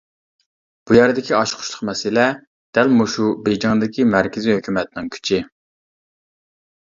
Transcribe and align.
بۇ 0.89 0.95
يەردىكى 0.95 1.33
ئاچقۇچلۇق 1.39 1.83
مەسىلە 1.89 2.23
دەل 2.77 2.89
مۇشۇ 3.01 3.27
بېيجىڭدىكى 3.49 4.05
مەركىزى 4.15 4.55
ھۆكۈمەتنىڭ 4.55 5.11
كۈچى. 5.17 5.43